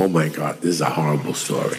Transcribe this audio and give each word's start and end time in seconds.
Oh 0.00 0.06
my 0.06 0.28
God, 0.28 0.60
this 0.60 0.76
is 0.76 0.80
a 0.80 0.90
horrible 0.90 1.34
story. 1.34 1.76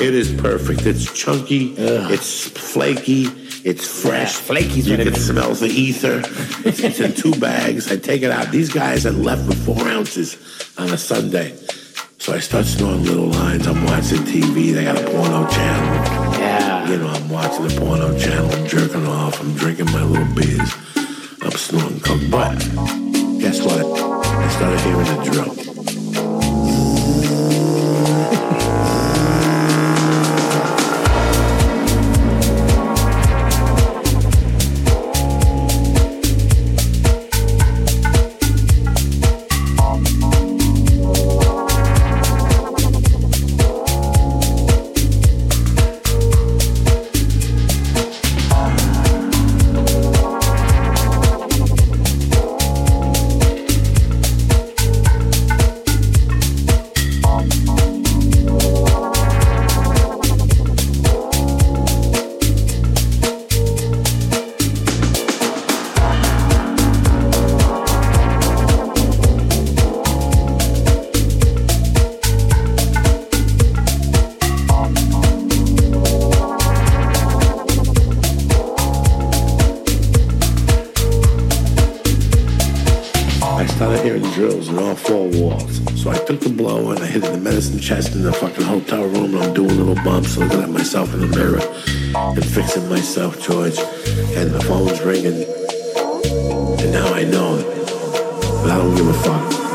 It 0.00 0.14
is 0.14 0.32
perfect. 0.32 0.86
It's 0.86 1.12
chunky. 1.12 1.72
Ugh. 1.72 2.12
It's 2.12 2.48
flaky. 2.48 3.26
It's 3.64 4.02
fresh. 4.02 4.36
Yeah, 4.36 4.42
flaky's 4.42 4.86
You 4.86 4.94
it 4.94 5.04
can 5.04 5.14
smell 5.16 5.52
the 5.54 5.66
ether. 5.66 6.22
It's, 6.64 6.78
it's 6.78 7.00
in 7.00 7.14
two 7.14 7.32
bags. 7.40 7.90
I 7.90 7.96
take 7.96 8.22
it 8.22 8.30
out. 8.30 8.52
These 8.52 8.72
guys 8.72 9.02
had 9.02 9.16
left 9.16 9.48
with 9.48 9.64
four 9.66 9.88
ounces 9.88 10.36
on 10.78 10.90
a 10.90 10.96
Sunday. 10.96 11.56
So 12.18 12.32
I 12.32 12.38
start 12.38 12.66
snorting 12.66 13.06
little 13.06 13.26
lines. 13.26 13.66
I'm 13.66 13.84
watching 13.84 14.18
TV. 14.18 14.72
They 14.72 14.84
got 14.84 15.00
a 15.00 15.04
porno 15.04 15.48
channel. 15.48 16.38
Yeah. 16.38 16.88
You 16.88 16.98
know, 16.98 17.08
I'm 17.08 17.28
watching 17.28 17.66
the 17.66 17.80
porno 17.80 18.16
channel. 18.16 18.50
I'm 18.52 18.66
jerking 18.68 19.06
off. 19.06 19.40
I'm 19.40 19.54
drinking 19.56 19.86
my 19.86 20.04
little 20.04 20.32
beers. 20.32 20.72
I'm 21.42 21.50
snorting 21.50 21.98
coke. 22.00 22.20
But 22.30 22.56
guess 23.40 23.60
what? 23.62 23.84
I 23.84 24.48
started 24.50 24.80
hearing 24.80 25.08
a 25.08 25.24
drill. 25.24 25.67
Chest 87.88 88.14
in 88.14 88.22
the 88.22 88.32
fucking 88.34 88.64
hotel 88.64 89.02
room. 89.04 89.34
And 89.34 89.44
I'm 89.44 89.54
doing 89.54 89.78
little 89.78 89.94
bumps, 90.04 90.36
looking 90.36 90.60
at 90.60 90.68
myself 90.68 91.14
in 91.14 91.20
the 91.20 91.26
mirror 91.26 91.62
and 92.14 92.44
fixing 92.44 92.86
myself, 92.86 93.40
George. 93.40 93.78
And 94.36 94.50
the 94.50 94.60
phone's 94.60 95.00
ringing. 95.00 95.44
And 96.80 96.92
now 96.92 97.14
I 97.14 97.24
know. 97.24 97.56
But 98.62 98.72
I 98.72 98.76
don't 98.76 98.94
give 98.94 99.08
a 99.08 99.14
fuck. 99.14 99.67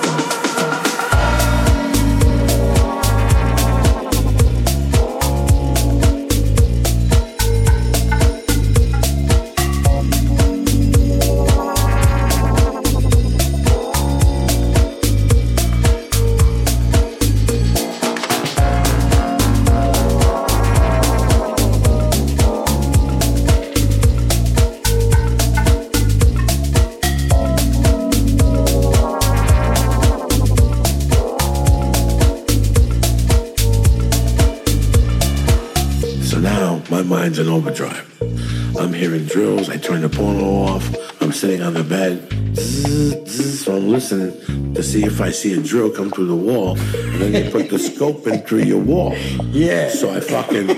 Hearing 39.13 39.27
drills. 39.27 39.69
I 39.69 39.77
turn 39.77 40.01
the 40.01 40.09
porno 40.09 40.63
off. 40.63 41.21
I'm 41.21 41.31
sitting 41.31 41.61
on 41.61 41.73
the 41.73 41.83
bed. 41.83 42.27
Zzz, 42.55 43.29
zzz. 43.29 43.65
So 43.65 43.77
I'm 43.77 43.87
listening 43.87 44.73
to 44.73 44.83
see 44.83 45.03
if 45.03 45.21
I 45.21 45.31
see 45.31 45.53
a 45.53 45.61
drill 45.61 45.91
come 45.91 46.09
through 46.09 46.27
the 46.27 46.35
wall. 46.35 46.77
And 46.77 47.21
then 47.21 47.31
they 47.31 47.51
put 47.51 47.69
the 47.69 47.77
scope 47.77 48.25
in 48.27 48.41
through 48.41 48.63
your 48.63 48.81
wall. 48.81 49.15
Yeah. 49.51 49.89
So 49.89 50.11
I 50.11 50.19
fucking, 50.19 50.69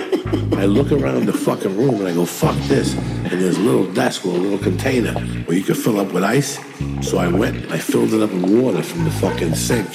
I 0.58 0.66
look 0.66 0.92
around 0.92 1.28
the 1.28 1.34
fucking 1.34 1.78
room 1.78 1.96
and 1.96 2.08
I 2.08 2.14
go, 2.14 2.26
fuck 2.26 2.56
this. 2.68 2.96
And 2.96 3.32
there's 3.42 3.58
a 3.58 3.62
little 3.62 3.92
desk 3.94 4.26
with 4.26 4.36
a 4.36 4.40
little 4.40 4.60
container 4.60 5.14
where 5.46 5.58
you 5.58 5.64
could 5.64 5.78
fill 5.78 6.00
up 6.00 6.12
with 6.12 6.24
ice. 6.24 6.60
So 7.08 7.18
I 7.18 7.28
went, 7.28 7.72
I 7.72 7.78
filled 7.78 8.14
it 8.14 8.22
up 8.22 8.32
with 8.32 8.50
water 8.50 8.84
from 8.84 9.06
the 9.06 9.12
fucking 9.12 9.56
sink. 9.56 9.88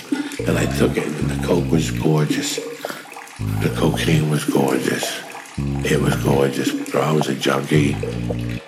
And 0.48 0.56
I 0.56 0.64
took 0.78 0.96
it, 0.96 1.06
and 1.06 1.30
the 1.30 1.46
coke 1.46 1.70
was 1.70 1.90
gorgeous. 1.90 2.56
The 2.56 3.72
cocaine 3.76 4.30
was 4.30 4.44
gorgeous. 4.44 5.29
It 5.84 6.00
was 6.00 6.14
gorgeous. 6.16 6.94
I 6.94 7.12
was 7.12 7.28
a 7.28 7.34
junkie. 7.34 7.94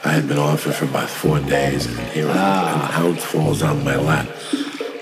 I 0.04 0.08
had 0.08 0.26
been 0.26 0.38
off 0.38 0.66
it 0.66 0.72
for 0.72 0.84
about 0.86 1.08
four 1.08 1.38
days, 1.40 1.86
and 1.86 1.98
here 2.08 2.26
ah. 2.28 2.98
an 2.98 3.04
ounce 3.04 3.24
falls 3.24 3.62
on 3.62 3.84
my 3.84 3.96
lap. 3.96 4.28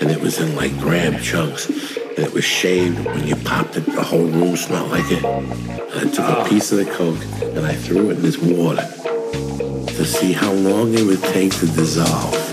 And 0.00 0.10
it 0.10 0.20
was 0.20 0.38
in 0.38 0.56
like 0.56 0.76
gram 0.78 1.20
chunks. 1.20 1.69
And 1.69 2.19
it 2.19 2.32
was 2.32 2.44
shaved. 2.44 3.04
When 3.04 3.26
you 3.26 3.37
popped 3.37 3.76
it, 3.76 3.87
the 3.87 4.02
whole 4.02 4.26
room 4.26 4.56
smelled 4.56 4.90
like 4.90 5.10
it. 5.10 5.25
And 5.25 6.08
I 6.08 6.12
took 6.12 6.26
a 6.26 6.38
ah. 6.40 6.48
piece 6.48 6.72
of 6.72 6.78
the 6.78 6.90
coke 6.92 7.22
and 7.42 7.64
I 7.64 7.75
threw 7.75 8.10
it 8.10 8.16
in 8.16 8.22
this 8.22 8.38
water 8.38 8.87
to 9.87 10.04
see 10.04 10.32
how 10.32 10.52
long 10.52 10.94
it 10.94 11.04
would 11.04 11.22
take 11.22 11.52
to 11.56 11.66
dissolve. 11.66 12.50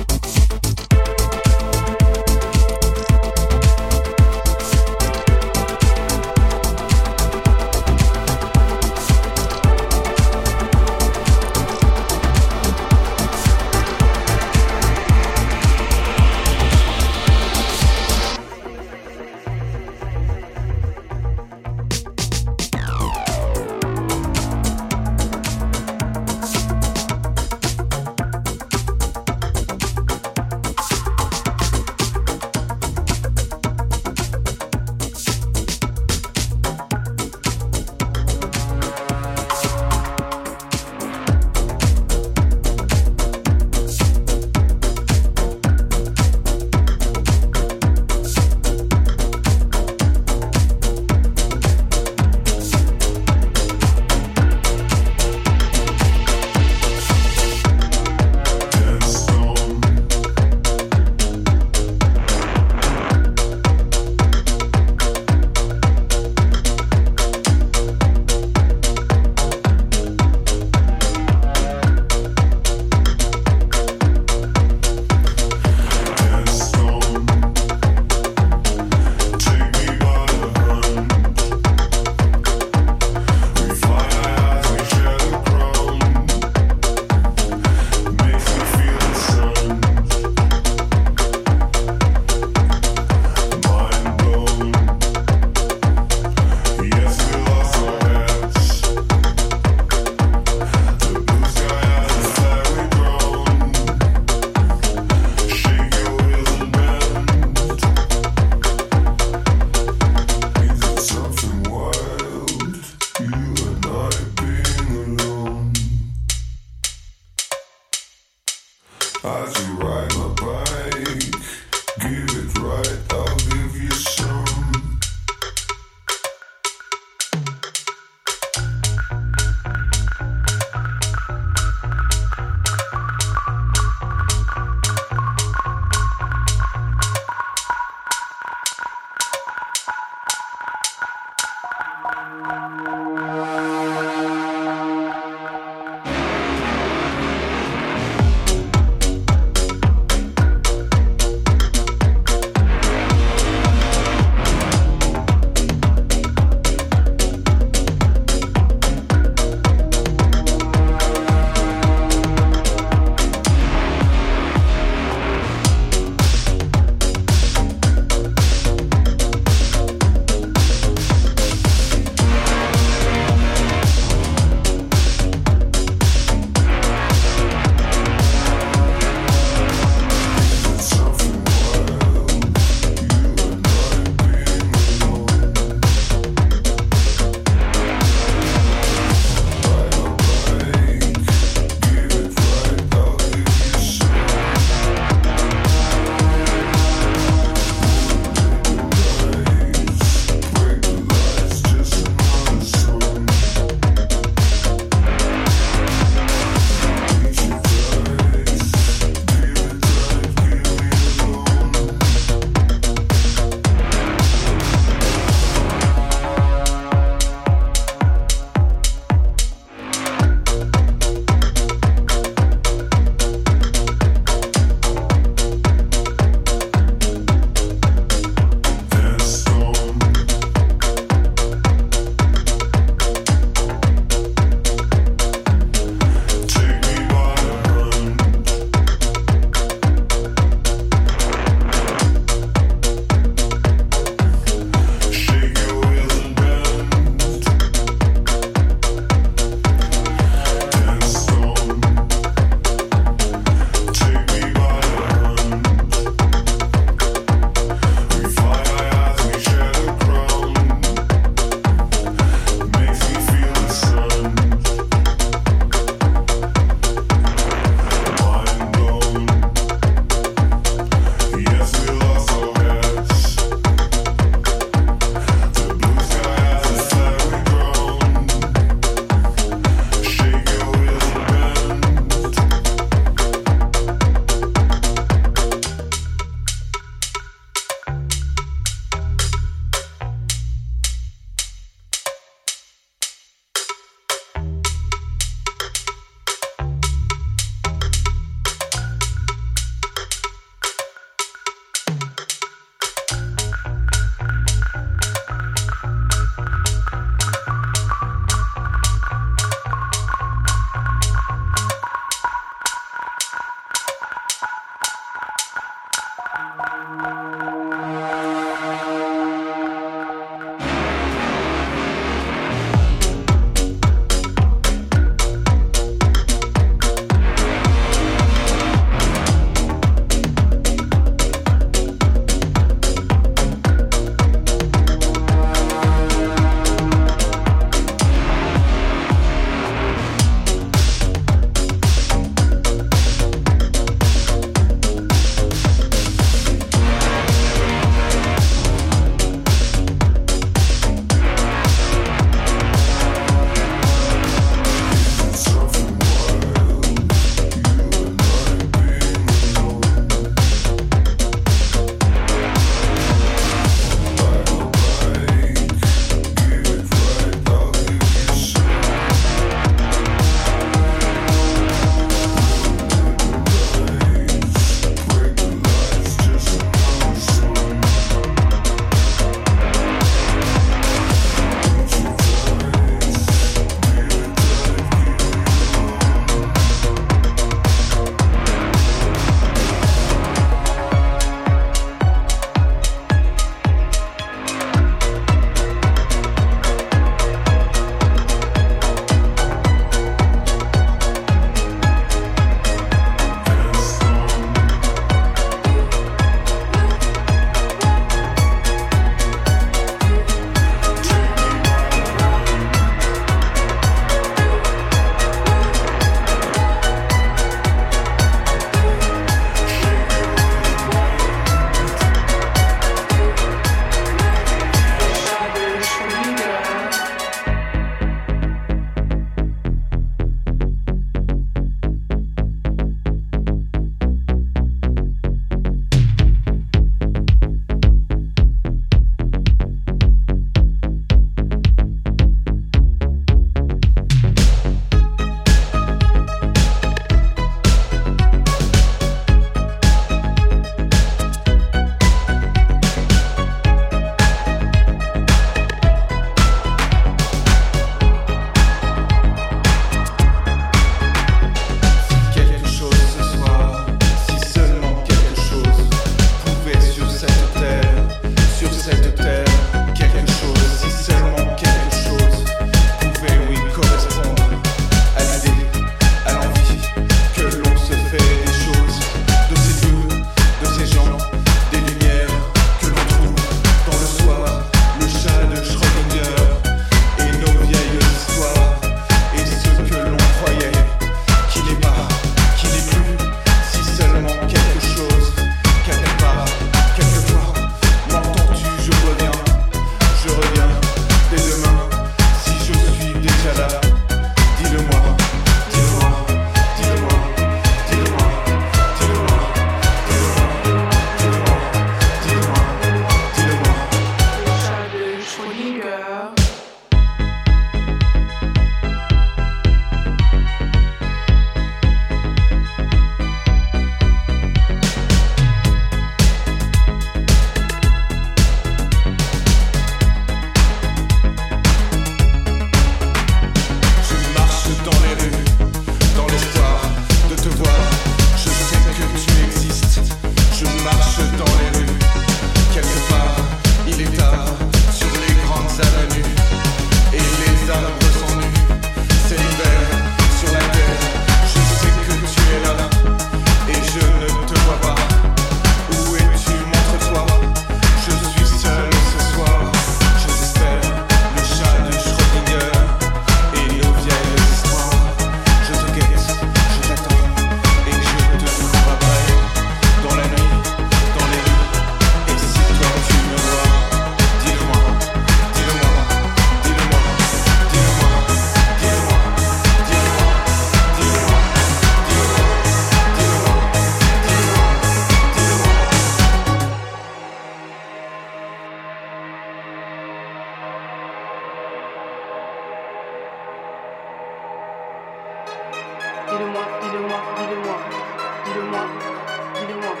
didn't 598.74 598.90
want, 598.90 599.60
didn't 599.60 599.82
want, 599.82 600.00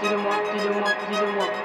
didn't 0.00 0.24
want, 0.24 0.52
didn't 0.52 0.80
want, 0.80 1.08
didn't 1.10 1.36
want. 1.36 1.63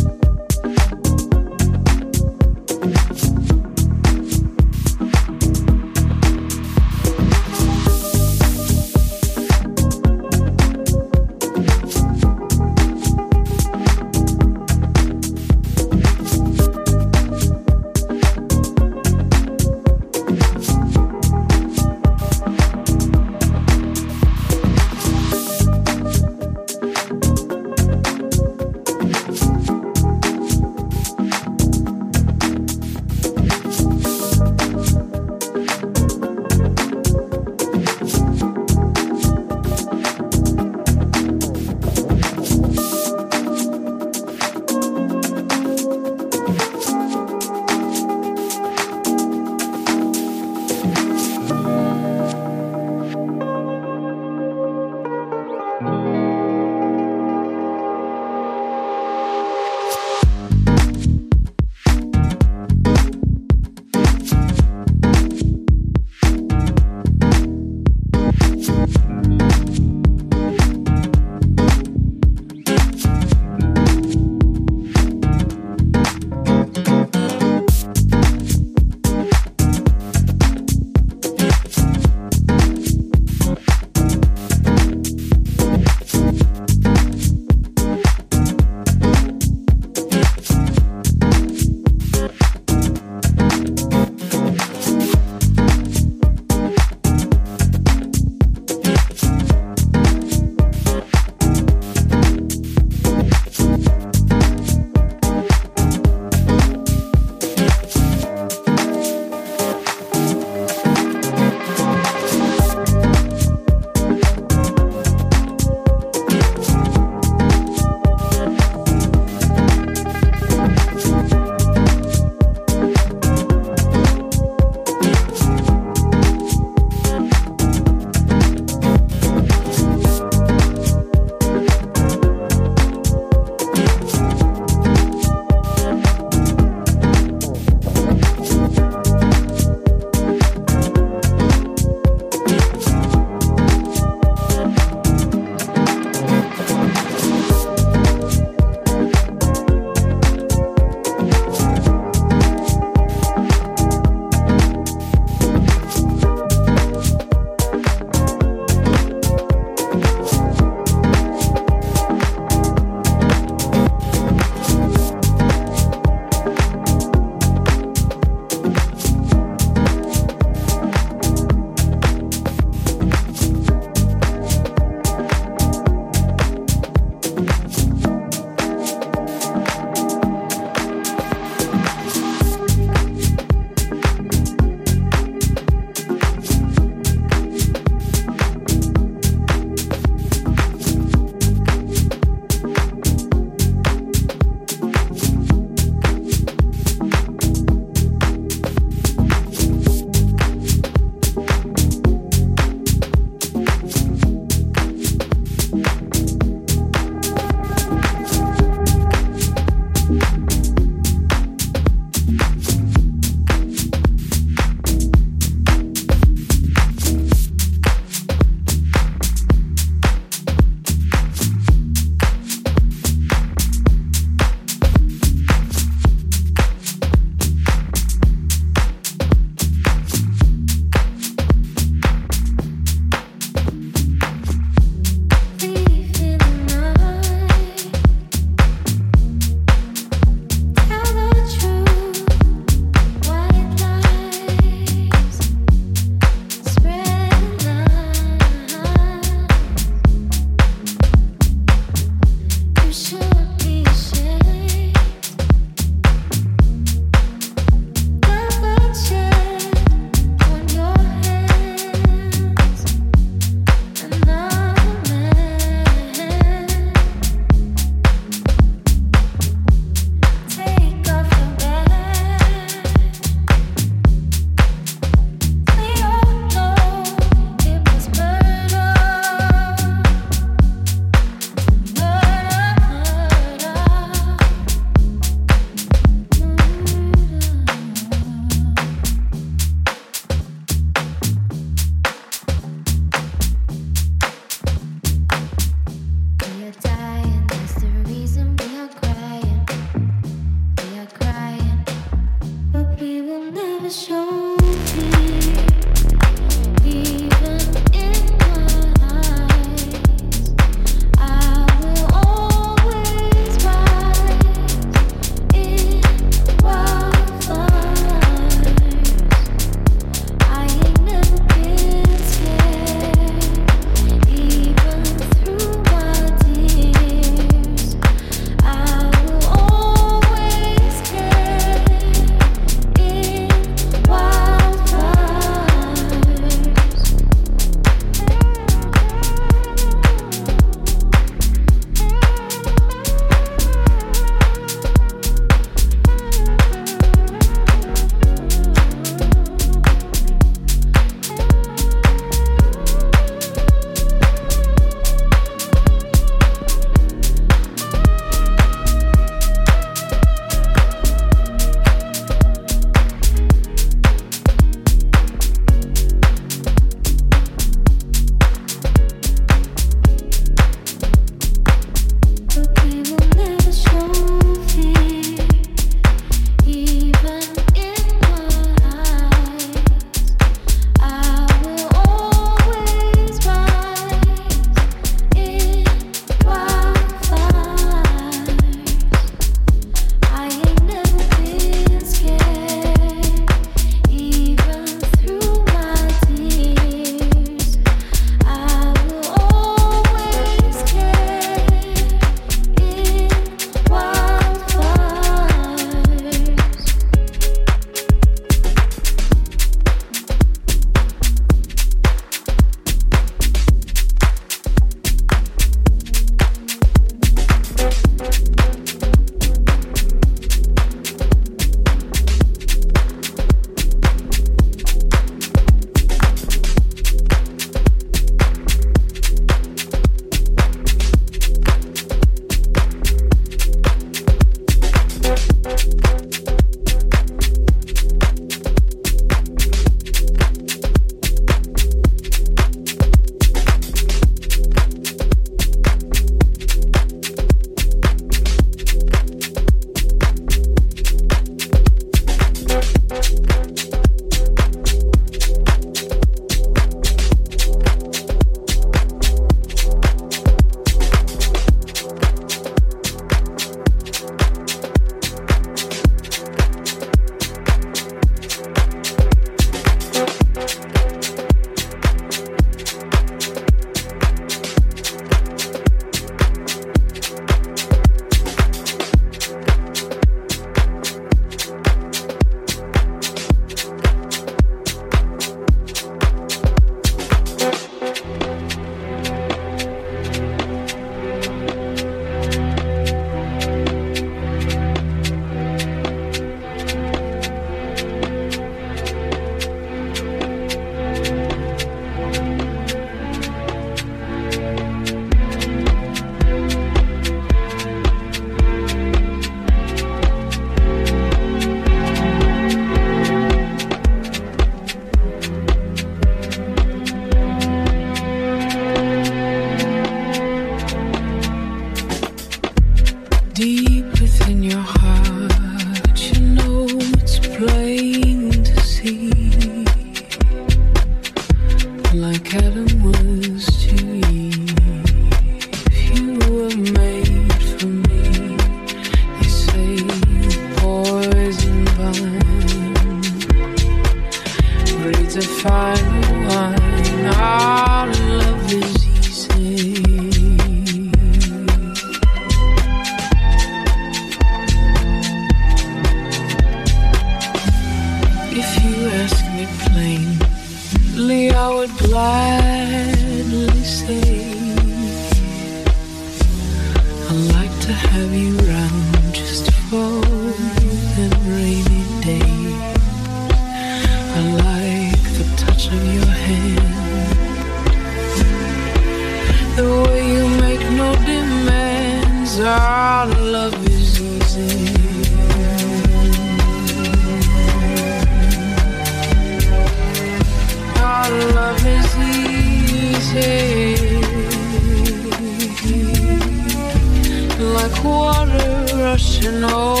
Rushing 599.11 599.65
over 599.65 600.00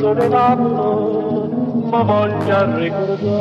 d'amore, 0.00 0.28
ma 1.90 2.02
voglio 2.02 2.76
ricordare. 2.76 3.39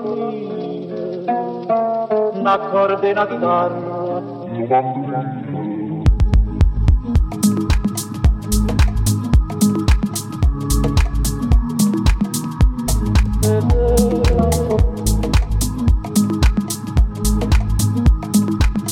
aprire 0.00 1.24
un 2.34 2.46
accordo 2.46 3.02
e 3.02 3.12
chitarra 3.12 4.94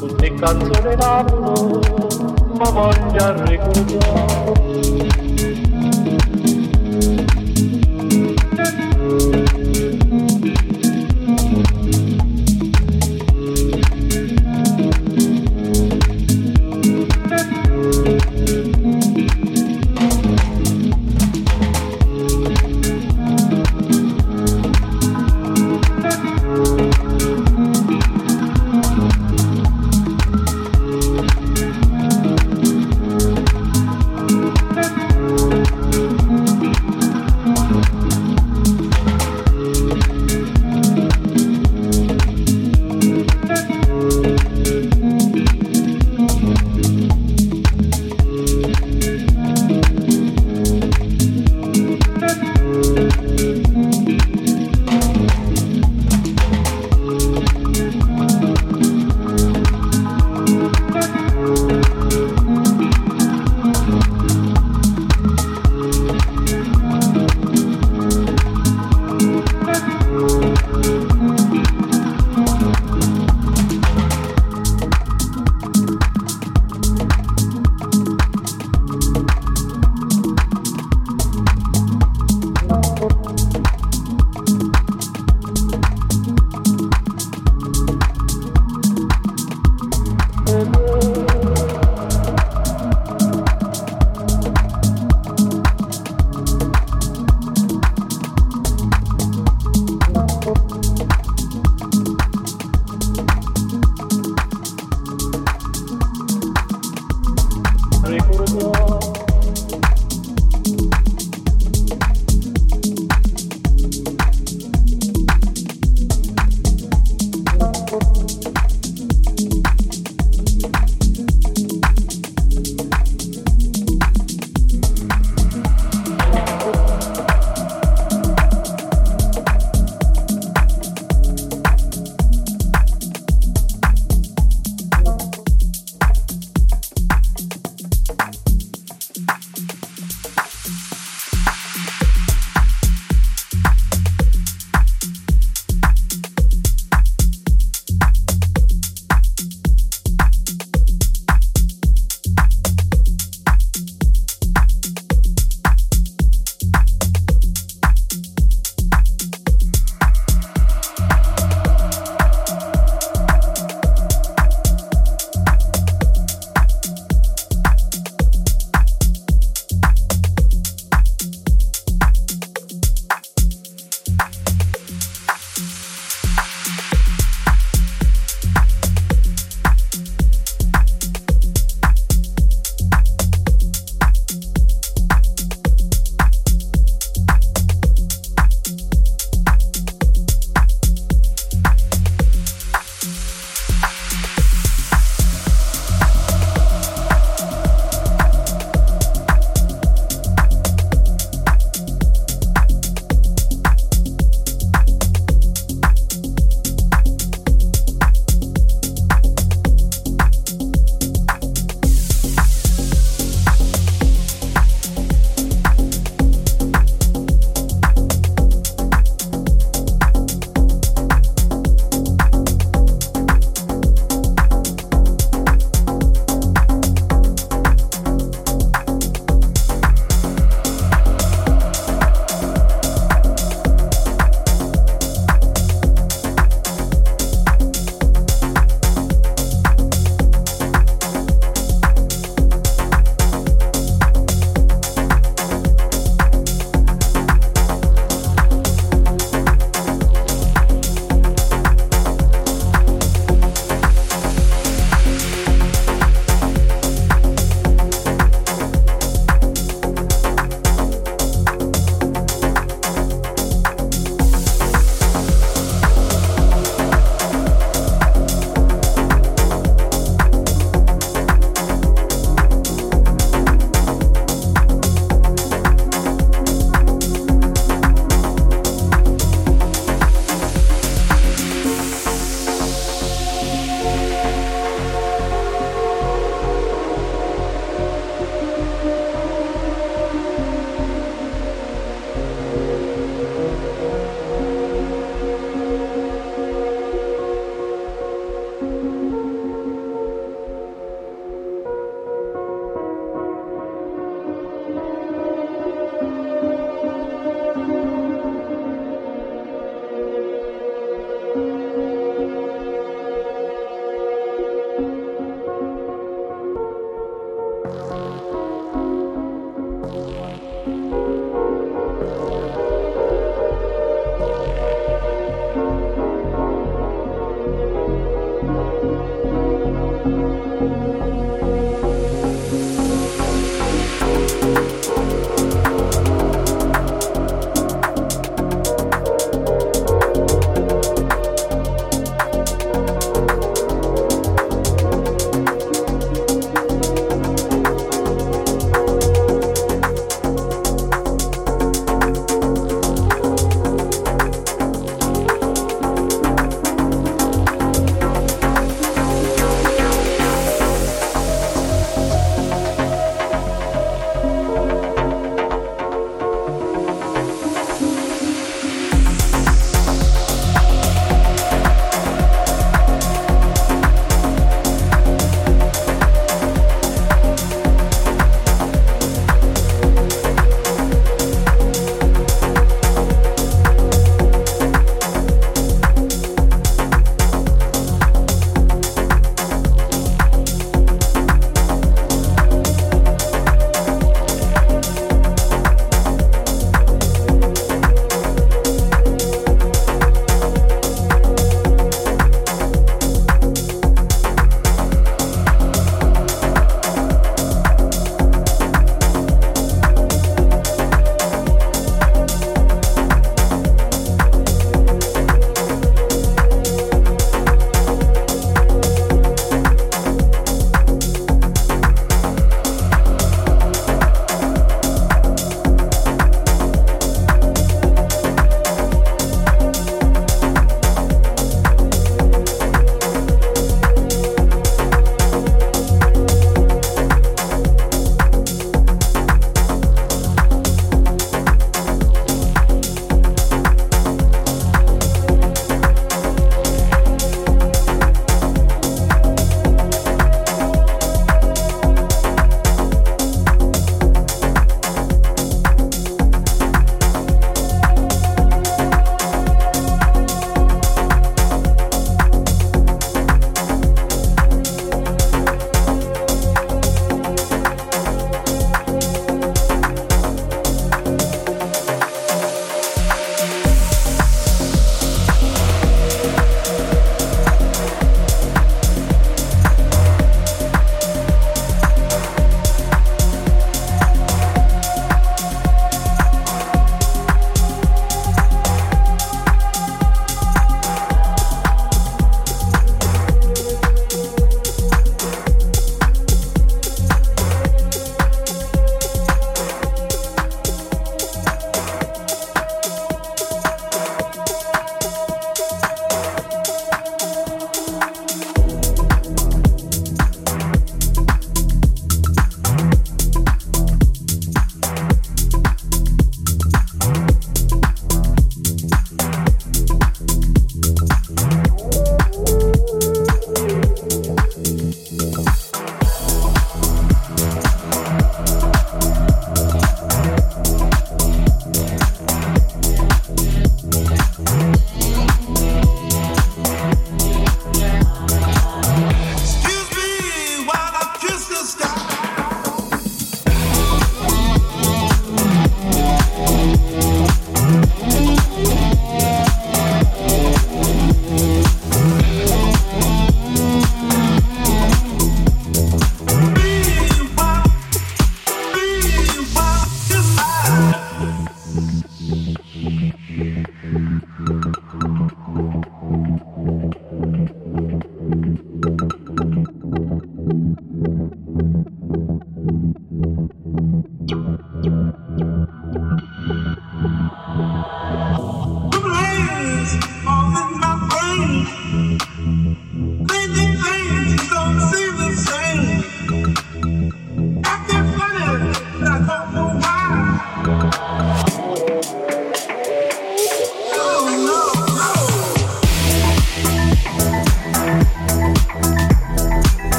un 0.00 0.96
d'amore, 0.96 1.90
ma 2.56 2.70
voglio 2.70 3.44
ricordare 3.44 5.23